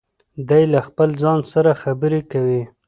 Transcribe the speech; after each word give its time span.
دی 0.49 0.63
له 0.73 0.79
خپل 0.87 1.09
ځان 1.21 1.39
سره 1.53 1.79
خبرې 1.81 2.21
کوي. 2.31 2.63